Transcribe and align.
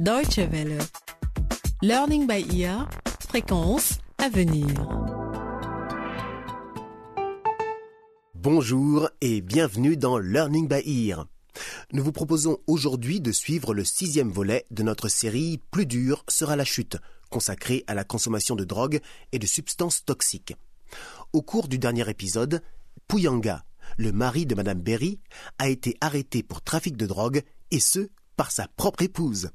Deutsche 0.00 0.38
Welle. 0.38 0.78
Learning 1.82 2.28
by 2.28 2.46
ear. 2.56 2.88
Fréquence 3.28 3.98
à 4.18 4.28
venir. 4.28 4.68
Bonjour 8.36 9.10
et 9.20 9.40
bienvenue 9.40 9.96
dans 9.96 10.16
Learning 10.18 10.68
by 10.68 11.08
Ear. 11.08 11.26
Nous 11.92 12.04
vous 12.04 12.12
proposons 12.12 12.58
aujourd'hui 12.68 13.20
de 13.20 13.32
suivre 13.32 13.74
le 13.74 13.82
sixième 13.82 14.30
volet 14.30 14.66
de 14.70 14.84
notre 14.84 15.08
série 15.08 15.60
Plus 15.72 15.86
dur 15.86 16.24
sera 16.28 16.54
la 16.54 16.64
chute, 16.64 16.96
consacrée 17.28 17.82
à 17.88 17.94
la 17.94 18.04
consommation 18.04 18.54
de 18.54 18.64
drogue 18.64 19.00
et 19.32 19.40
de 19.40 19.46
substances 19.46 20.04
toxiques. 20.04 20.54
Au 21.32 21.42
cours 21.42 21.66
du 21.66 21.80
dernier 21.80 22.08
épisode, 22.08 22.62
Puyanga, 23.08 23.64
le 23.96 24.12
mari 24.12 24.46
de 24.46 24.54
Madame 24.54 24.80
Berry, 24.80 25.18
a 25.58 25.68
été 25.68 25.96
arrêté 26.00 26.44
pour 26.44 26.62
trafic 26.62 26.96
de 26.96 27.06
drogue 27.06 27.42
et 27.72 27.80
ce, 27.80 28.10
par 28.36 28.52
sa 28.52 28.68
propre 28.68 29.02
épouse. 29.02 29.50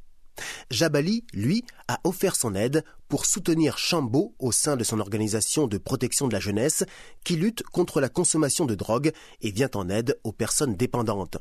Jabali, 0.71 1.23
lui, 1.33 1.63
a 1.87 1.99
offert 2.03 2.35
son 2.35 2.55
aide 2.55 2.83
pour 3.07 3.25
soutenir 3.25 3.77
Chambaud 3.77 4.33
au 4.39 4.51
sein 4.51 4.75
de 4.75 4.83
son 4.83 4.99
organisation 4.99 5.67
de 5.67 5.77
protection 5.77 6.27
de 6.27 6.33
la 6.33 6.39
jeunesse 6.39 6.83
qui 7.23 7.35
lutte 7.35 7.63
contre 7.63 8.01
la 8.01 8.09
consommation 8.09 8.65
de 8.65 8.75
drogue 8.75 9.11
et 9.41 9.51
vient 9.51 9.69
en 9.75 9.89
aide 9.89 10.19
aux 10.23 10.31
personnes 10.31 10.75
dépendantes. 10.75 11.37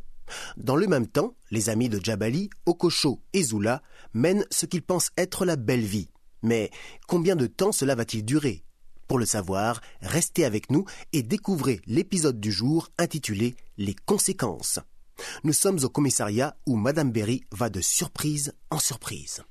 Dans 0.57 0.77
le 0.77 0.87
même 0.87 1.07
temps, 1.07 1.35
les 1.51 1.69
amis 1.69 1.89
de 1.89 2.03
Jabali, 2.03 2.51
Okocho 2.67 3.21
et 3.33 3.43
Zula 3.43 3.83
mènent 4.15 4.47
ce 4.51 4.67
qu'ils 4.67 4.83
pensent 4.83 5.11
être 5.17 5.45
la 5.45 5.57
belle 5.57 5.85
vie. 5.85 6.09
Mais 6.43 6.71
combien 7.07 7.37
de 7.37 7.47
temps 7.47 7.73
cela 7.73 7.95
va-t-il 7.95 8.25
durer? 8.25 8.65
Pour 9.09 9.19
le 9.19 9.27
savoir, 9.27 9.81
restez 10.01 10.45
avec 10.45 10.71
nous 10.71 10.85
et 11.13 11.23
découvrez 11.23 11.81
l'épisode 11.87 12.41
du 12.41 12.51
jour 12.51 12.89
intitulé 12.99 13.55
Les 13.77 13.95
conséquences. 13.95 14.79
Nous 15.45 15.53
sommes 15.53 15.79
au 15.83 15.89
commissariat 15.89 16.57
où 16.67 16.77
Madame 16.77 17.11
Berry 17.13 17.43
va 17.53 17.69
de 17.71 17.81
surprise 17.81 18.55
en 18.71 18.79
surprise. 18.79 19.43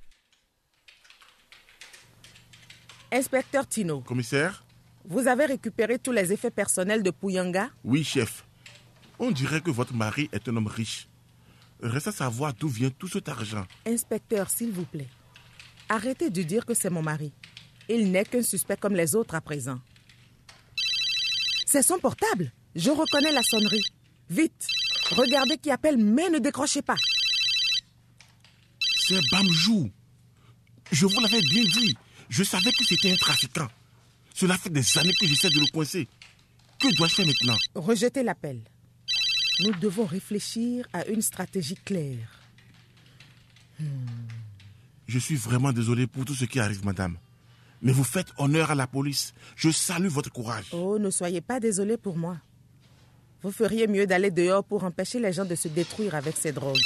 Inspecteur 3.11 3.67
Tino, 3.67 4.01
Commissaire? 4.01 4.63
Vous 5.05 5.27
avez 5.27 5.45
récupéré 5.45 5.99
tous 5.99 6.11
les 6.11 6.31
effets 6.31 6.51
personnels 6.51 7.03
de 7.03 7.11
Puyanga 7.11 7.69
Oui, 7.83 8.03
chef. 8.03 8.45
On 9.19 9.31
dirait 9.31 9.61
que 9.61 9.71
votre 9.71 9.93
mari 9.93 10.29
est 10.31 10.47
un 10.47 10.55
homme 10.55 10.67
riche. 10.67 11.07
Reste 11.81 12.07
à 12.07 12.11
savoir 12.11 12.53
d'où 12.53 12.67
vient 12.67 12.91
tout 12.91 13.07
cet 13.07 13.27
argent. 13.27 13.65
Inspecteur, 13.85 14.49
s'il 14.49 14.71
vous 14.71 14.85
plaît, 14.85 15.09
arrêtez 15.89 16.29
de 16.29 16.43
dire 16.43 16.65
que 16.65 16.73
c'est 16.73 16.89
mon 16.89 17.01
mari. 17.01 17.33
Il 17.89 18.11
n'est 18.11 18.23
qu'un 18.23 18.43
suspect 18.43 18.77
comme 18.77 18.95
les 18.95 19.15
autres 19.15 19.35
à 19.35 19.41
présent. 19.41 19.79
C'est 21.65 21.81
son 21.81 21.99
portable. 21.99 22.51
Je 22.75 22.91
reconnais 22.91 23.31
la 23.31 23.41
sonnerie. 23.43 23.83
Vite, 24.29 24.67
regardez 25.11 25.57
qui 25.57 25.71
appelle, 25.71 25.97
mais 25.97 26.29
ne 26.29 26.39
décrochez 26.39 26.81
pas. 26.81 26.97
C'est 28.99 29.19
Bamjou. 29.31 29.91
Je 30.91 31.05
vous 31.05 31.19
l'avais 31.19 31.41
bien 31.41 31.63
dit. 31.63 31.95
Je 32.29 32.43
savais 32.43 32.71
que 32.71 32.85
c'était 32.85 33.11
un 33.11 33.15
trafiquant. 33.15 33.67
Cela 34.33 34.57
fait 34.57 34.69
des 34.69 34.97
années 34.97 35.13
que 35.19 35.27
j'essaie 35.27 35.49
de 35.49 35.59
le 35.59 35.71
coincer. 35.71 36.07
Que 36.79 36.95
dois-je 36.95 37.15
faire 37.15 37.25
maintenant? 37.25 37.57
Rejetez 37.75 38.23
l'appel. 38.23 38.61
Nous 39.63 39.73
devons 39.73 40.05
réfléchir 40.05 40.87
à 40.93 41.05
une 41.07 41.21
stratégie 41.21 41.75
claire. 41.75 42.39
Je 45.07 45.19
suis 45.19 45.35
vraiment 45.35 45.73
désolé 45.73 46.07
pour 46.07 46.25
tout 46.25 46.33
ce 46.33 46.45
qui 46.45 46.59
arrive, 46.59 46.85
madame. 46.85 47.17
Mais 47.81 47.91
vous 47.91 48.03
faites 48.03 48.31
honneur 48.37 48.71
à 48.71 48.75
la 48.75 48.87
police. 48.87 49.33
Je 49.55 49.69
salue 49.71 50.07
votre 50.07 50.31
courage. 50.31 50.67
Oh, 50.71 50.97
ne 50.99 51.09
soyez 51.09 51.41
pas 51.41 51.59
désolé 51.59 51.97
pour 51.97 52.17
moi. 52.17 52.37
Vous 53.43 53.51
feriez 53.51 53.87
mieux 53.87 54.05
d'aller 54.05 54.29
dehors 54.29 54.63
pour 54.63 54.83
empêcher 54.83 55.19
les 55.19 55.33
gens 55.33 55.45
de 55.45 55.55
se 55.55 55.67
détruire 55.67 56.13
avec 56.13 56.37
ces 56.37 56.51
drogues. 56.51 56.77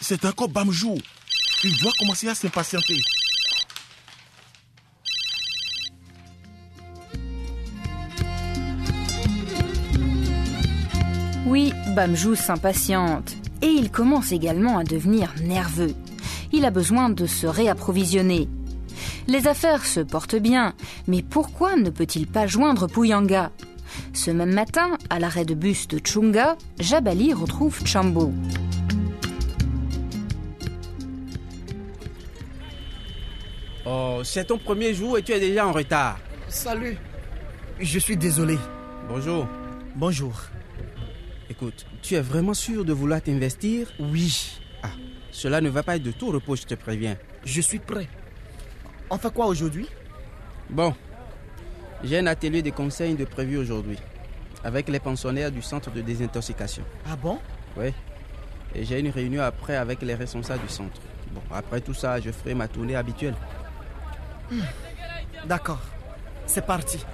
C'est 0.00 0.24
encore 0.24 0.48
Bamjou. 0.48 0.96
Il 1.62 1.78
doit 1.80 1.92
commencer 1.98 2.26
à 2.28 2.34
s'impatienter. 2.34 2.98
Oui, 11.46 11.74
Bamjou 11.94 12.34
s'impatiente. 12.34 13.36
Et 13.60 13.66
il 13.66 13.90
commence 13.90 14.32
également 14.32 14.78
à 14.78 14.84
devenir 14.84 15.34
nerveux. 15.42 15.94
Il 16.52 16.64
a 16.64 16.70
besoin 16.70 17.10
de 17.10 17.26
se 17.26 17.46
réapprovisionner. 17.46 18.48
Les 19.26 19.46
affaires 19.46 19.84
se 19.84 20.00
portent 20.00 20.36
bien, 20.36 20.72
mais 21.06 21.22
pourquoi 21.22 21.76
ne 21.76 21.90
peut-il 21.90 22.26
pas 22.26 22.46
joindre 22.46 22.86
Puyanga 22.86 23.50
Ce 24.12 24.30
même 24.30 24.52
matin, 24.52 24.96
à 25.10 25.18
l'arrêt 25.18 25.44
de 25.44 25.54
bus 25.54 25.88
de 25.88 25.98
Chunga, 26.04 26.56
Jabali 26.80 27.32
retrouve 27.32 27.84
Chambo. 27.86 28.32
Oh, 33.86 34.20
c'est 34.24 34.46
ton 34.46 34.58
premier 34.58 34.92
jour 34.94 35.18
et 35.18 35.22
tu 35.22 35.32
es 35.32 35.40
déjà 35.40 35.66
en 35.66 35.72
retard. 35.72 36.18
Salut. 36.48 36.96
Je 37.80 37.98
suis 37.98 38.16
désolé. 38.16 38.58
Bonjour. 39.08 39.46
Bonjour. 39.94 40.34
Écoute, 41.48 41.86
tu 42.02 42.14
es 42.14 42.20
vraiment 42.20 42.54
sûr 42.54 42.84
de 42.84 42.92
vouloir 42.92 43.22
t'investir? 43.22 43.88
Oui, 43.98 44.58
Ah, 44.82 44.90
cela 45.30 45.60
ne 45.60 45.70
va 45.70 45.82
pas 45.82 45.96
être 45.96 46.02
de 46.02 46.10
tout 46.12 46.30
repos, 46.30 46.56
je 46.56 46.62
te 46.64 46.74
préviens. 46.74 47.16
je 47.44 47.60
suis 47.60 47.78
prêt. 47.78 48.08
On 49.10 49.16
fait 49.16 49.32
quoi 49.32 49.46
aujourd'hui? 49.46 49.86
Bon, 50.68 50.94
j'ai 52.04 52.18
un 52.18 52.26
atelier 52.26 52.62
de 52.62 52.70
conseils 52.70 53.14
de 53.14 53.24
prévu 53.24 53.56
aujourd'hui 53.56 53.98
avec 54.64 54.88
les 54.88 54.98
pensionnaires 55.00 55.50
du 55.50 55.62
centre 55.62 55.90
de 55.90 56.00
désintoxication. 56.00 56.82
Ah 57.08 57.16
bon? 57.16 57.38
Oui. 57.76 57.92
Et 58.74 58.84
j'ai 58.84 59.00
une 59.00 59.10
réunion 59.10 59.42
après 59.42 59.76
avec 59.76 60.02
les 60.02 60.14
responsables 60.14 60.62
du 60.62 60.68
centre. 60.68 61.00
Bon, 61.32 61.42
après 61.52 61.80
tout 61.80 61.94
ça, 61.94 62.20
je 62.20 62.30
ferai 62.30 62.54
ma 62.54 62.68
tournée 62.68 62.96
habituelle. 62.96 63.34
D'accord. 65.46 65.80
C'est 66.46 66.64
parti. 66.64 67.04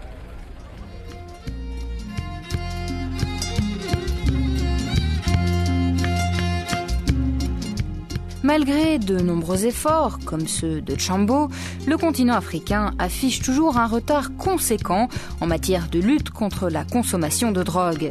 Malgré 8.44 8.98
de 8.98 9.20
nombreux 9.20 9.64
efforts, 9.64 10.18
comme 10.26 10.46
ceux 10.46 10.82
de 10.82 11.00
Chambo, 11.00 11.48
le 11.86 11.96
continent 11.96 12.34
africain 12.34 12.92
affiche 12.98 13.40
toujours 13.40 13.78
un 13.78 13.86
retard 13.86 14.36
conséquent 14.36 15.08
en 15.40 15.46
matière 15.46 15.88
de 15.88 15.98
lutte 15.98 16.28
contre 16.28 16.68
la 16.68 16.84
consommation 16.84 17.52
de 17.52 17.62
drogue. 17.62 18.10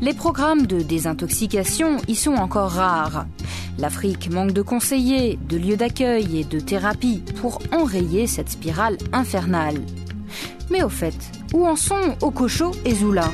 Les 0.00 0.12
programmes 0.12 0.66
de 0.66 0.82
désintoxication 0.82 1.98
y 2.08 2.16
sont 2.16 2.34
encore 2.34 2.72
rares. 2.72 3.26
L'Afrique 3.78 4.28
manque 4.32 4.50
de 4.50 4.62
conseillers, 4.62 5.38
de 5.48 5.56
lieux 5.56 5.76
d'accueil 5.76 6.40
et 6.40 6.44
de 6.44 6.58
thérapie 6.58 7.22
pour 7.40 7.60
enrayer 7.70 8.26
cette 8.26 8.50
spirale 8.50 8.98
infernale. 9.12 9.80
Mais 10.68 10.82
au 10.82 10.88
fait, 10.88 11.14
où 11.54 11.64
en 11.64 11.76
sont 11.76 12.16
Okocho 12.22 12.72
et 12.84 12.94
Zula? 12.96 13.30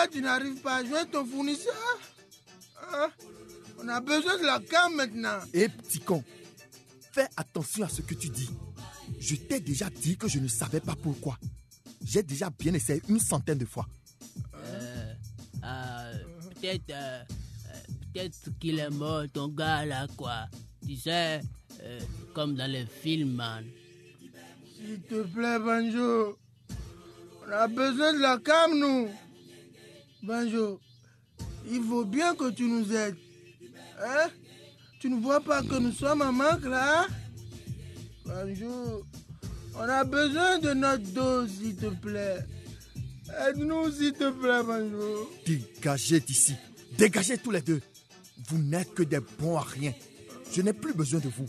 Pourquoi 0.00 0.08
tu 0.08 0.22
n'arrives 0.22 0.60
pas 0.60 0.76
à 0.76 0.84
joindre 0.84 1.10
ton 1.10 1.24
fournisseur 1.26 1.74
Hein? 2.92 3.10
On 3.78 3.88
a 3.88 4.00
besoin 4.00 4.36
de 4.38 4.44
la 4.44 4.58
cam 4.58 4.94
maintenant. 4.94 5.38
Hé 5.54 5.68
petit 5.68 6.00
con, 6.00 6.24
fais 7.12 7.28
attention 7.36 7.84
à 7.84 7.88
ce 7.88 8.02
que 8.02 8.14
tu 8.14 8.28
dis. 8.28 8.50
Je 9.20 9.36
t'ai 9.36 9.60
déjà 9.60 9.88
dit 9.90 10.16
que 10.16 10.26
je 10.26 10.38
ne 10.38 10.48
savais 10.48 10.80
pas 10.80 10.96
pourquoi. 11.00 11.38
J'ai 12.04 12.22
déjà 12.22 12.50
bien 12.50 12.74
essayé 12.74 13.00
une 13.08 13.20
centaine 13.20 13.58
de 13.58 13.64
fois. 13.66 13.86
Euh, 14.64 16.12
peut-être 16.54 16.90
euh, 16.90 17.22
euh, 17.68 17.78
peut-être 18.12 18.58
qu'il 18.58 18.78
est 18.80 18.90
mort, 18.90 19.24
ton 19.32 19.48
gars 19.48 19.84
là, 19.84 20.06
quoi. 20.16 20.46
Tu 20.86 20.96
sais, 20.96 21.40
euh, 21.82 22.00
comme 22.34 22.54
dans 22.56 22.70
les 22.70 22.86
films, 22.86 23.34
man. 23.34 23.64
S'il 24.76 25.00
te 25.02 25.22
plaît, 25.22 25.58
Banjo. 25.58 26.38
On 27.46 27.52
a 27.52 27.68
besoin 27.68 28.14
de 28.14 28.18
la 28.18 28.38
cam, 28.38 28.76
nous. 28.78 29.08
Banjo, 30.22 30.80
il 31.70 31.82
faut 31.82 32.04
bien 32.04 32.34
que 32.34 32.50
tu 32.50 32.64
nous 32.64 32.92
aides. 32.92 33.16
Hein? 34.02 34.28
Tu 35.00 35.08
ne 35.08 35.20
vois 35.20 35.40
pas 35.40 35.62
que 35.62 35.78
nous 35.78 35.92
sommes 35.92 36.22
en 36.22 36.32
manque, 36.32 36.64
là? 36.64 37.06
Banjo, 38.26 39.04
on 39.74 39.80
a 39.80 40.04
besoin 40.04 40.58
de 40.58 40.74
notre 40.74 41.10
dose, 41.12 41.50
s'il 41.50 41.76
te 41.76 41.86
plaît. 41.86 42.44
Aide-nous, 43.48 43.90
s'il 43.92 44.12
te 44.12 44.30
plaît, 44.30 44.62
Banjo. 44.62 45.30
Dégagez 45.46 46.20
d'ici. 46.20 46.54
Dégagez 46.98 47.38
tous 47.38 47.50
les 47.50 47.62
deux. 47.62 47.80
Vous 48.48 48.58
n'êtes 48.58 48.92
que 48.94 49.02
des 49.02 49.20
bons 49.38 49.56
à 49.56 49.62
rien. 49.62 49.92
Je 50.52 50.60
n'ai 50.62 50.72
plus 50.72 50.92
besoin 50.92 51.20
de 51.20 51.28
vous. 51.28 51.46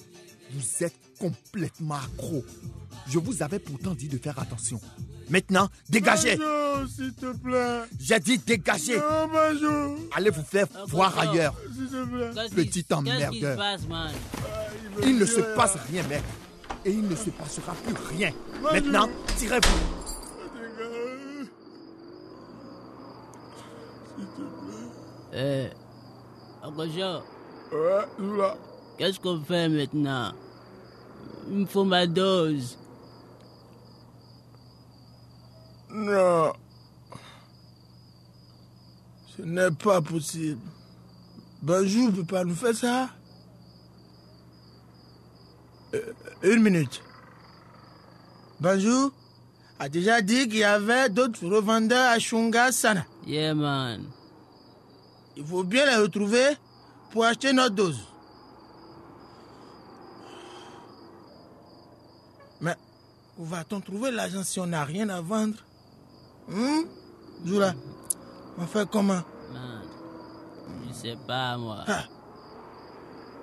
Vous 0.52 0.84
êtes 0.84 0.96
complètement 1.20 1.96
accro. 1.96 2.44
Je 3.12 3.20
vous 3.20 3.44
avais 3.44 3.60
pourtant 3.60 3.94
dit 3.94 4.08
de 4.08 4.18
faire 4.18 4.40
attention. 4.40 4.80
Maintenant, 5.30 5.68
dégagez. 5.90 6.38
S'il 6.96 7.14
te 7.14 7.36
plaît. 7.38 7.82
J'ai 8.00 8.20
dit 8.22 8.38
dégagez. 8.38 8.98
Non. 8.98 9.96
Allez 10.16 10.30
vous 10.30 10.44
faire 10.44 10.66
voir 10.88 11.12
Okocho. 11.18 11.30
ailleurs. 11.30 11.54
S'il 11.76 11.88
te 11.90 12.06
plaît. 12.06 12.50
Petit 12.56 12.86
se 12.88 12.94
emmerdeur. 12.94 13.58
passe, 13.58 13.86
man? 13.90 14.12
Il 15.04 15.18
ne 15.18 15.26
se 15.26 15.42
passe 15.56 15.76
rien, 15.92 16.04
mec. 16.08 16.24
Et 16.86 16.92
il 16.92 17.06
ne 17.06 17.16
se 17.16 17.30
passera 17.32 17.74
plus 17.86 17.96
rien. 18.18 18.32
Maintenant, 18.64 19.10
tirez-vous. 19.38 19.78
s'il 24.18 24.26
te 24.26 24.42
plaît. 24.42 25.34
Euh, 25.34 25.68
Akocho, 26.64 27.24
Ouais, 27.74 28.54
qu'est-ce 28.98 29.20
qu'on 29.20 29.42
fait 29.42 29.68
maintenant? 29.68 30.32
Il 31.50 31.58
me 31.60 31.66
faut 31.66 31.84
ma 31.86 32.08
dose. 32.08 32.78
Non. 35.94 36.54
Ce 39.36 39.42
n'est 39.42 39.72
pas 39.72 40.02
possible. 40.02 40.62
Banjou 41.62 42.08
ne 42.08 42.12
peut 42.12 42.24
pas 42.24 42.44
nous 42.44 42.56
faire 42.56 42.76
ça. 42.76 43.10
Euh, 45.94 46.14
une 46.44 46.64
minute. 46.64 47.04
Banjou 48.60 49.12
a 49.80 49.90
déjà 49.90 50.22
dit 50.22 50.48
qu'il 50.48 50.60
y 50.60 50.64
avait 50.64 51.10
d'autres 51.10 51.46
revendeurs 51.46 52.12
à 52.12 52.20
Shunga 52.20 52.72
Sana. 52.72 53.06
Yeah, 53.28 53.54
man. 53.54 54.06
Il 55.36 55.46
faut 55.46 55.64
bien 55.64 55.86
les 55.86 55.96
retrouver 55.98 56.56
pour 57.12 57.26
acheter 57.26 57.52
notre 57.52 57.76
dose. 57.76 58.00
Mais 62.62 62.76
où 63.38 63.46
va-t-on 63.46 63.82
trouver 63.82 64.12
l'argent 64.12 64.44
si 64.44 64.60
on 64.60 64.68
n'a 64.68 64.86
rien 64.86 65.10
à 65.10 65.20
vendre? 65.22 65.58
Hum 66.52 66.86
Zula, 67.46 67.74
on 68.58 68.66
fait 68.68 68.88
comment? 68.90 69.22
Man, 69.54 69.82
je 70.88 70.94
sais 70.94 71.18
pas, 71.28 71.58
moi. 71.58 71.84
Ah, 71.88 72.04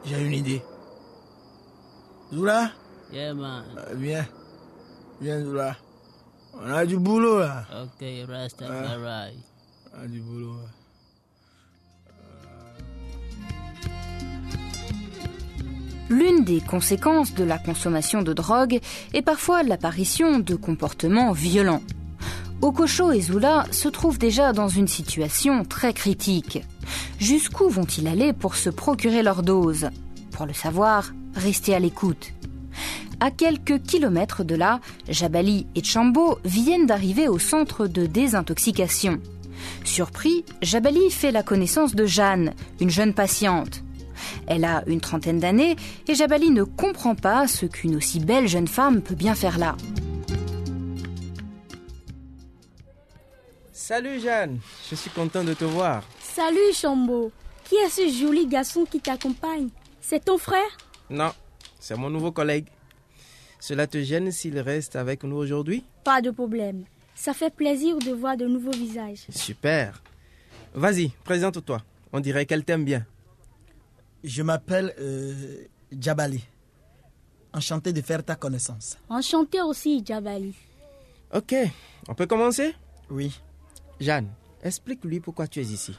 J'ai 0.04 0.24
une 0.24 0.32
idée. 0.34 0.62
Zula, 2.32 2.70
Yeah, 3.12 3.32
man. 3.34 3.64
euh, 3.78 3.94
viens. 3.96 4.26
Viens, 5.20 5.40
Zula. 5.42 5.76
On 6.54 6.70
a 6.70 6.84
du 6.86 6.98
boulot 6.98 7.40
là. 7.40 7.64
Ok, 7.82 8.04
Rastafari. 8.28 9.38
On 9.96 10.02
a 10.02 10.06
du 10.06 10.20
boulot. 10.20 10.52
là. 10.54 10.68
L'une 16.10 16.42
des 16.44 16.60
conséquences 16.60 17.34
de 17.34 17.44
la 17.44 17.58
consommation 17.58 18.22
de 18.22 18.32
drogue 18.32 18.80
est 19.12 19.22
parfois 19.22 19.62
l'apparition 19.62 20.38
de 20.38 20.54
comportements 20.54 21.32
violents. 21.32 21.82
Okocho 22.60 23.12
et 23.12 23.20
Zula 23.20 23.66
se 23.70 23.88
trouvent 23.88 24.18
déjà 24.18 24.52
dans 24.52 24.68
une 24.68 24.88
situation 24.88 25.64
très 25.64 25.92
critique. 25.92 26.64
Jusqu'où 27.20 27.68
vont-ils 27.68 28.08
aller 28.08 28.32
pour 28.32 28.56
se 28.56 28.68
procurer 28.68 29.22
leur 29.22 29.42
dose? 29.42 29.90
Pour 30.32 30.44
le 30.44 30.52
savoir, 30.52 31.12
restez 31.34 31.74
à 31.74 31.78
l'écoute. 31.78 32.32
À 33.20 33.30
quelques 33.30 33.82
kilomètres 33.82 34.42
de 34.42 34.56
là, 34.56 34.80
Jabali 35.08 35.66
et 35.76 35.84
Chambo 35.84 36.38
viennent 36.44 36.86
d'arriver 36.86 37.28
au 37.28 37.38
centre 37.38 37.86
de 37.86 38.06
désintoxication. 38.06 39.20
Surpris, 39.84 40.44
Jabali 40.60 41.10
fait 41.10 41.32
la 41.32 41.44
connaissance 41.44 41.94
de 41.94 42.06
Jeanne, 42.06 42.54
une 42.80 42.90
jeune 42.90 43.14
patiente. 43.14 43.82
Elle 44.48 44.64
a 44.64 44.82
une 44.88 45.00
trentaine 45.00 45.38
d'années 45.38 45.76
et 46.08 46.14
Jabali 46.14 46.50
ne 46.50 46.64
comprend 46.64 47.14
pas 47.14 47.46
ce 47.46 47.66
qu'une 47.66 47.94
aussi 47.94 48.18
belle 48.18 48.48
jeune 48.48 48.68
femme 48.68 49.00
peut 49.00 49.14
bien 49.14 49.34
faire 49.34 49.58
là. 49.58 49.76
Salut 53.88 54.20
Jeanne, 54.20 54.60
je 54.90 54.94
suis 54.94 55.08
content 55.08 55.42
de 55.42 55.54
te 55.54 55.64
voir. 55.64 56.04
Salut 56.20 56.74
Chambo. 56.74 57.32
Qui 57.64 57.76
est 57.76 57.88
ce 57.88 58.06
joli 58.06 58.46
garçon 58.46 58.84
qui 58.84 59.00
t'accompagne? 59.00 59.70
C'est 60.02 60.26
ton 60.26 60.36
frère? 60.36 60.76
Non, 61.08 61.32
c'est 61.80 61.96
mon 61.96 62.10
nouveau 62.10 62.30
collègue. 62.30 62.66
Cela 63.58 63.86
te 63.86 64.02
gêne 64.02 64.30
s'il 64.30 64.58
reste 64.58 64.94
avec 64.94 65.24
nous 65.24 65.36
aujourd'hui? 65.36 65.86
Pas 66.04 66.20
de 66.20 66.30
problème. 66.30 66.84
Ça 67.14 67.32
fait 67.32 67.48
plaisir 67.48 67.98
de 67.98 68.12
voir 68.12 68.36
de 68.36 68.46
nouveaux 68.46 68.72
visages. 68.72 69.24
Super. 69.30 70.02
Vas-y, 70.74 71.08
présente-toi. 71.24 71.80
On 72.12 72.20
dirait 72.20 72.44
qu'elle 72.44 72.66
t'aime 72.66 72.84
bien. 72.84 73.06
Je 74.22 74.42
m'appelle 74.42 74.94
euh, 75.00 75.64
Djabali. 75.92 76.44
Enchanté 77.54 77.94
de 77.94 78.02
faire 78.02 78.22
ta 78.22 78.34
connaissance. 78.34 78.98
Enchanté 79.08 79.62
aussi, 79.62 80.04
Jabali. 80.04 80.54
Ok, 81.32 81.54
on 82.06 82.14
peut 82.14 82.26
commencer? 82.26 82.74
Oui. 83.08 83.32
Jeanne, 84.00 84.28
explique-lui 84.62 85.20
pourquoi 85.20 85.46
tu 85.46 85.60
es 85.60 85.64
ici. 85.64 85.94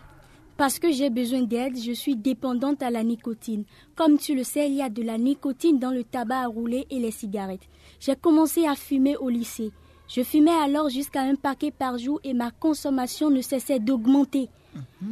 Parce 0.57 0.78
que 0.78 0.92
j'ai 0.92 1.10
besoin 1.10 1.44
d'aide, 1.44 1.81
je 1.81 1.94
suis 1.94 2.18
dépendante 2.18 2.84
à 2.84 2.92
la 2.92 3.04
nicotine. 3.04 3.63
Comme 3.96 4.18
tu 4.18 4.36
le 4.36 4.44
sais, 4.44 4.68
il 4.69 4.75
y 4.75 4.81
a 4.81 4.90
de 4.90 5.01
la 5.01 5.18
nicotine 5.18 5.80
dans 5.80 5.92
le 5.92 6.04
tabac 6.04 6.42
à 6.42 6.48
rouler 6.48 6.86
et 6.90 7.00
les 7.00 7.12
cigarettes. 7.12 7.69
J'ai 8.00 8.16
commencé 8.16 8.66
à 8.66 8.75
fumer 8.75 9.16
au 9.16 9.30
lycée. 9.30 9.72
Je 10.10 10.22
fumais 10.22 10.51
alors 10.51 10.90
jusqu'à 10.90 11.22
un 11.22 11.36
paquet 11.36 11.72
par 11.72 11.98
jour 11.98 12.19
et 12.24 12.34
ma 12.34 12.51
consommation 12.51 13.30
ne 13.30 13.42
cessait 13.42 13.80
d'augmenter. 13.80 14.50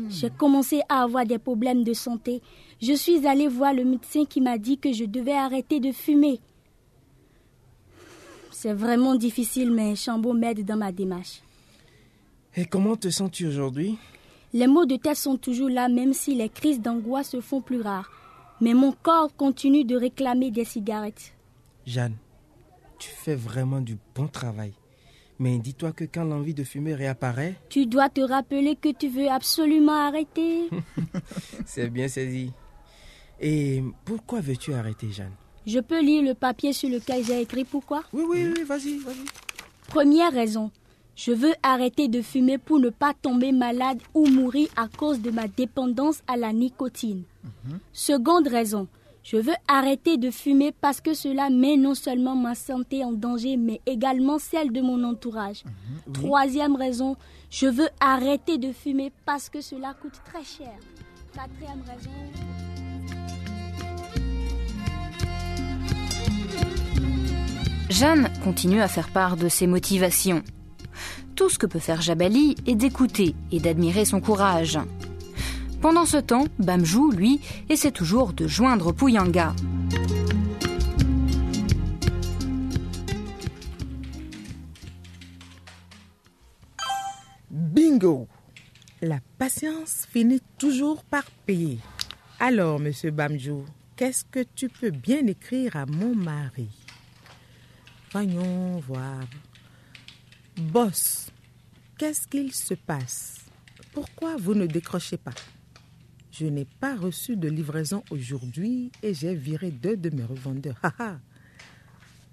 J'ai 0.10 0.30
commencé 0.30 0.82
à 0.90 1.04
avoir 1.04 1.26
des 1.26 1.38
problèmes 1.38 1.84
de 1.84 1.94
santé. 1.94 2.42
Je 2.82 2.94
suis 2.94 3.26
allée 3.26 3.48
voir 3.48 3.74
le 3.74 3.86
médecin 3.86 4.26
qui 4.26 4.42
m'a 4.42 4.58
dit 4.58 4.78
que 4.78 4.92
je 4.92 5.06
devais 5.06 5.34
arrêter 5.34 5.80
de 5.80 5.92
fumer. 5.92 6.40
C'est 8.52 8.74
vraiment 8.74 9.16
difficile, 9.16 9.72
mais 9.72 9.96
Chambaud 9.96 10.34
m'aide 10.34 10.66
dans 10.66 10.78
ma 10.78 10.92
démarche. 10.92 11.42
Et 12.60 12.66
comment 12.66 12.96
te 12.96 13.10
sens-tu 13.12 13.46
aujourd'hui? 13.46 14.00
Les 14.52 14.66
maux 14.66 14.88
de 14.88 14.96
tête 14.96 15.16
sont 15.16 15.38
toujours 15.38 15.70
là, 15.70 15.88
même 15.90 16.14
si 16.14 16.34
les 16.34 16.50
crises 16.50 16.82
d'angoisse 16.82 17.30
se 17.30 17.40
font 17.40 17.62
plus 17.62 17.82
rares. 17.82 18.10
Mais 18.62 18.74
mon 18.74 18.94
corps 18.94 19.36
continue 19.36 19.86
de 19.86 19.96
réclamer 19.96 20.50
des 20.50 20.66
cigarettes. 20.66 21.34
Jeanne, 21.86 22.16
tu 22.98 23.10
fais 23.10 23.36
vraiment 23.36 23.80
du 23.80 24.00
bon 24.16 24.28
travail. 24.28 24.74
Mais 25.38 25.60
dis-toi 25.60 25.92
que 25.92 26.06
quand 26.06 26.24
l'envie 26.24 26.56
de 26.56 26.64
fumer 26.64 26.96
réapparaît, 26.96 27.54
Tu 27.70 27.86
dois 27.86 28.10
te 28.10 28.22
rappeler 28.22 28.76
que 28.76 28.92
tu 28.92 29.08
veux 29.08 29.30
absolument 29.30 30.08
arrêter. 30.08 30.68
c'est 31.68 31.92
bien 31.92 32.08
saisi. 32.08 32.52
Et 33.40 33.84
pourquoi 34.04 34.42
veux-tu 34.42 34.74
arrêter, 34.74 35.12
Jeanne? 35.12 35.36
Je 35.68 35.80
peux 35.80 36.02
lire 36.02 36.24
le 36.24 36.34
papier 36.34 36.74
sur 36.74 36.90
lequel 36.90 37.24
j'ai 37.24 37.40
écrit 37.40 37.66
pourquoi? 37.66 38.02
Oui, 38.12 38.24
oui, 38.28 38.52
oui, 38.56 38.64
vas-y, 38.64 38.98
vas-y. 38.98 39.26
Première 39.90 40.32
raison. 40.34 40.72
Je 41.18 41.32
veux 41.32 41.54
arrêter 41.64 42.08
de 42.08 42.22
fumer 42.22 42.60
pour 42.60 42.80
ne 42.80 42.92
pas 42.92 43.12
tomber 43.20 43.52
malade 43.52 44.00
ou 44.14 44.28
mourir 44.28 44.70
à 44.76 44.88
cause 44.88 45.20
de 45.20 45.32
ma 45.32 45.48
dépendance 45.48 46.22
à 46.28 46.38
la 46.38 46.54
nicotine. 46.54 47.24
Seconde 47.92 48.48
raison. 48.48 48.88
Je 49.24 49.38
veux 49.38 49.56
arrêter 49.68 50.18
de 50.18 50.30
fumer 50.30 50.72
parce 50.80 51.02
que 51.02 51.16
cela 51.16 51.50
met 51.50 51.76
non 51.76 51.96
seulement 51.96 52.36
ma 52.36 52.54
santé 52.54 53.04
en 53.04 53.12
danger, 53.14 53.58
mais 53.58 53.82
également 53.88 54.38
celle 54.38 54.72
de 54.72 54.80
mon 54.80 55.04
entourage. 55.04 55.64
Troisième 56.14 56.76
raison. 56.76 57.18
Je 57.50 57.66
veux 57.66 57.90
arrêter 58.00 58.60
de 58.60 58.72
fumer 58.72 59.12
parce 59.26 59.50
que 59.50 59.60
cela 59.60 59.96
coûte 60.00 60.22
très 60.24 60.44
cher. 60.44 60.76
Quatrième 61.34 61.82
raison. 61.88 62.12
Jeanne 67.90 68.30
continue 68.44 68.82
à 68.82 68.88
faire 68.88 69.10
part 69.10 69.36
de 69.36 69.50
ses 69.50 69.66
motivations. 69.66 70.44
Tout 71.38 71.50
ce 71.50 71.60
que 71.60 71.68
peut 71.68 71.78
faire 71.78 72.02
Jabali 72.02 72.56
est 72.66 72.74
d'écouter 72.74 73.36
et 73.52 73.60
d'admirer 73.60 74.06
son 74.06 74.20
courage. 74.20 74.80
Pendant 75.82 76.08
ce 76.08 76.18
temps, 76.18 76.46
Bamjou, 76.58 77.12
lui, 77.12 77.40
essaie 77.70 77.92
toujours 77.92 78.34
de 78.34 78.48
joindre 78.48 78.92
Pouyanga. 78.92 79.54
Bingo 87.52 88.28
La 89.04 89.20
patience 89.38 90.08
finit 90.12 90.42
toujours 90.58 91.04
par 91.04 91.26
payer. 91.46 91.78
Alors, 92.40 92.80
monsieur 92.80 93.12
Bamjou, 93.12 93.64
qu'est-ce 93.96 94.26
que 94.26 94.44
tu 94.56 94.70
peux 94.70 94.90
bien 94.90 95.28
écrire 95.28 95.76
à 95.76 95.86
mon 95.86 96.16
mari? 96.16 96.70
Voyons 98.12 98.80
voir. 98.88 99.20
Boss, 100.58 101.30
qu'est-ce 101.98 102.28
qu'il 102.28 102.54
se 102.54 102.74
passe? 102.74 103.46
Pourquoi 103.94 104.38
vous 104.38 104.54
ne 104.56 104.66
décrochez 104.66 105.18
pas? 105.18 105.34
Je 106.32 106.46
n'ai 106.46 106.66
pas 106.66 106.96
reçu 106.96 107.36
de 107.36 107.48
livraison 107.48 108.04
aujourd'hui 108.12 108.92
et 109.02 109.14
j'ai 109.14 109.36
viré 109.36 109.72
deux 109.72 109.98
de 109.98 110.10
mes 110.10 110.24
revendeurs. 110.24 110.80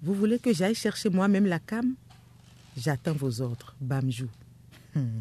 Vous 0.03 0.15
voulez 0.15 0.39
que 0.39 0.53
j'aille 0.53 0.75
chercher 0.75 1.09
moi-même 1.09 1.47
la 1.47 1.59
cam? 1.59 1.95
J'attends 2.77 3.15
vos 3.15 3.41
ordres, 3.41 3.75
Bamjou. 3.81 4.29
Hmm. 4.95 5.21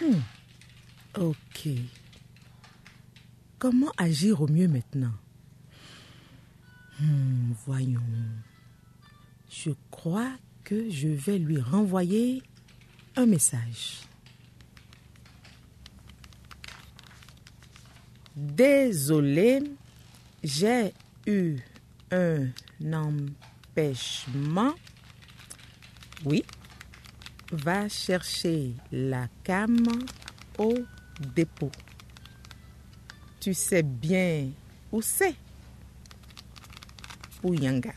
Hmm. 0.00 0.20
Ok. 1.20 1.68
Comment 3.58 3.92
agir 3.98 4.40
au 4.40 4.48
mieux 4.48 4.68
maintenant? 4.68 5.12
Hmm, 7.00 7.52
Voyons. 7.66 8.00
Je 9.50 9.70
crois 9.90 10.32
je 10.70 11.08
vais 11.08 11.38
lui 11.38 11.60
renvoyer 11.60 12.42
un 13.16 13.26
message. 13.26 14.00
Désolé, 18.36 19.62
j'ai 20.44 20.92
eu 21.26 21.56
un 22.10 22.48
empêchement. 22.92 24.74
Oui, 26.24 26.44
va 27.50 27.88
chercher 27.88 28.72
la 28.92 29.28
cam 29.44 29.86
au 30.58 30.74
dépôt. 31.34 31.72
Tu 33.40 33.54
sais 33.54 33.82
bien 33.82 34.50
où 34.92 35.00
c'est 35.00 35.34
Pouyanga. 37.40 37.92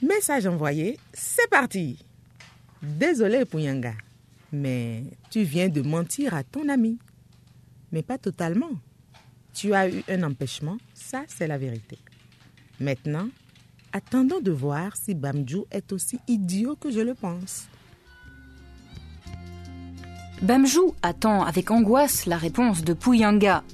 Message 0.00 0.46
envoyé, 0.46 0.96
c'est 1.12 1.50
parti. 1.50 1.98
Désolé 2.82 3.44
Pouyanga, 3.44 3.94
mais 4.52 5.02
tu 5.28 5.42
viens 5.42 5.68
de 5.68 5.82
mentir 5.82 6.34
à 6.34 6.44
ton 6.44 6.68
ami. 6.68 6.98
Mais 7.90 8.02
pas 8.02 8.16
totalement. 8.16 8.70
Tu 9.54 9.74
as 9.74 9.88
eu 9.88 10.04
un 10.08 10.22
empêchement, 10.22 10.78
ça 10.94 11.24
c'est 11.26 11.48
la 11.48 11.58
vérité. 11.58 11.98
Maintenant, 12.78 13.28
attendons 13.92 14.38
de 14.38 14.52
voir 14.52 14.94
si 14.94 15.16
Bamjou 15.16 15.66
est 15.72 15.92
aussi 15.92 16.20
idiot 16.28 16.76
que 16.76 16.92
je 16.92 17.00
le 17.00 17.14
pense. 17.14 17.66
Bamjou 20.42 20.94
attend 21.02 21.42
avec 21.42 21.72
angoisse 21.72 22.26
la 22.26 22.36
réponse 22.36 22.84
de 22.84 22.92
Pouyanga, 22.92 23.64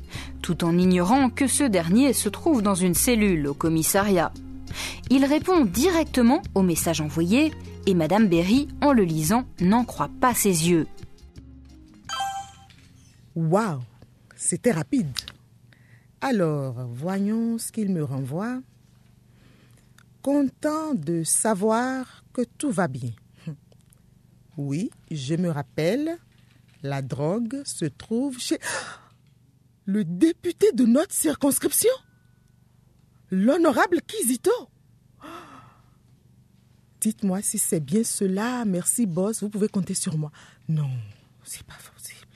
tout 0.40 0.64
en 0.64 0.78
ignorant 0.78 1.28
que 1.28 1.46
ce 1.46 1.64
dernier 1.64 2.14
se 2.14 2.30
trouve 2.30 2.62
dans 2.62 2.74
une 2.74 2.94
cellule 2.94 3.46
au 3.46 3.52
commissariat. 3.52 4.32
Il 5.10 5.24
répond 5.24 5.64
directement 5.64 6.42
au 6.54 6.62
message 6.62 7.00
envoyé 7.00 7.52
et 7.86 7.94
Madame 7.94 8.28
Berry, 8.28 8.68
en 8.80 8.92
le 8.92 9.04
lisant, 9.04 9.44
n'en 9.60 9.84
croit 9.84 10.10
pas 10.20 10.34
ses 10.34 10.70
yeux. 10.70 10.86
Waouh, 13.34 13.82
c'était 14.36 14.72
rapide. 14.72 15.12
Alors, 16.20 16.86
voyons 16.86 17.58
ce 17.58 17.70
qu'il 17.70 17.90
me 17.90 18.02
renvoie. 18.02 18.62
Content 20.22 20.94
de 20.94 21.22
savoir 21.22 22.24
que 22.32 22.42
tout 22.42 22.70
va 22.70 22.88
bien. 22.88 23.10
Oui, 24.56 24.90
je 25.10 25.34
me 25.34 25.50
rappelle, 25.50 26.16
la 26.82 27.02
drogue 27.02 27.60
se 27.64 27.86
trouve 27.86 28.38
chez 28.38 28.58
le 29.84 30.04
député 30.04 30.70
de 30.72 30.84
notre 30.84 31.12
circonscription, 31.12 31.90
l'honorable 33.30 34.00
Kizito. 34.00 34.70
Dites-moi 37.04 37.42
si 37.42 37.58
c'est 37.58 37.80
bien 37.80 38.02
cela. 38.02 38.64
Merci, 38.64 39.04
boss. 39.04 39.42
Vous 39.42 39.50
pouvez 39.50 39.68
compter 39.68 39.92
sur 39.92 40.16
moi. 40.16 40.32
Non, 40.70 40.88
c'est 41.42 41.62
pas 41.62 41.74
possible. 41.74 42.26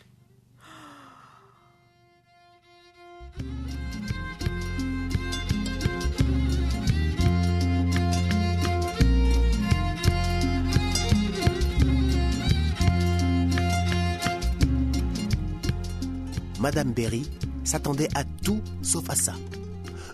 Madame 16.61 16.93
Berry 16.93 17.27
s'attendait 17.65 18.11
à 18.15 18.25
tout 18.25 18.61
sauf 18.83 19.09
à 19.09 19.15
ça. 19.15 19.33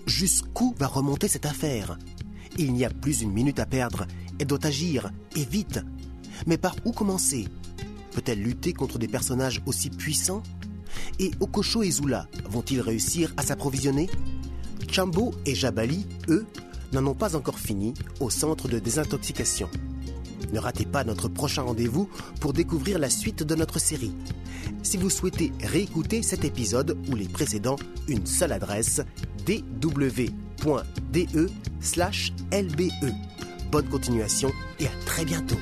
Jusqu'où 0.06 0.76
va 0.78 0.86
remonter 0.86 1.26
cette 1.26 1.46
affaire? 1.46 1.98
Il 2.56 2.72
n'y 2.72 2.84
a 2.84 2.90
plus 2.90 3.22
une 3.22 3.32
minute 3.32 3.58
à 3.58 3.66
perdre. 3.66 4.06
Elle 4.38 4.46
doit 4.46 4.66
agir, 4.66 5.10
et 5.36 5.44
vite. 5.44 5.80
Mais 6.46 6.58
par 6.58 6.76
où 6.84 6.92
commencer? 6.92 7.46
Peut-elle 8.12 8.42
lutter 8.42 8.72
contre 8.72 8.98
des 8.98 9.08
personnages 9.08 9.62
aussi 9.66 9.90
puissants? 9.90 10.42
Et 11.18 11.30
Okosho 11.40 11.82
et 11.82 11.90
Zula 11.90 12.28
vont-ils 12.48 12.80
réussir 12.80 13.32
à 13.36 13.42
s'approvisionner? 13.42 14.08
Chambo 14.90 15.32
et 15.46 15.54
Jabali, 15.54 16.06
eux, 16.28 16.46
n'en 16.92 17.06
ont 17.06 17.14
pas 17.14 17.34
encore 17.36 17.58
fini 17.58 17.94
au 18.20 18.30
centre 18.30 18.68
de 18.68 18.78
désintoxication. 18.78 19.68
Ne 20.52 20.58
ratez 20.60 20.84
pas 20.86 21.02
notre 21.02 21.28
prochain 21.28 21.62
rendez-vous 21.62 22.08
pour 22.40 22.52
découvrir 22.52 22.98
la 22.98 23.10
suite 23.10 23.42
de 23.42 23.54
notre 23.56 23.80
série. 23.80 24.12
Si 24.82 24.96
vous 24.96 25.10
souhaitez 25.10 25.52
réécouter 25.62 26.22
cet 26.22 26.44
épisode 26.44 26.96
ou 27.10 27.16
les 27.16 27.28
précédents, 27.28 27.76
une 28.06 28.26
seule 28.26 28.52
adresse 28.52 29.00
dw.de/lbe. 29.46 30.30
Bonne 33.74 33.88
continuation 33.88 34.52
et 34.78 34.86
à 34.86 34.90
très 35.04 35.24
bientôt. 35.24 35.58